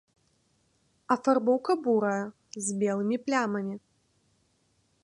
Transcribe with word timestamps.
Афарбоўка 1.15 1.71
бурая 1.89 2.25
з 2.69 2.79
белымі 2.81 3.17
плямамі. 3.27 3.75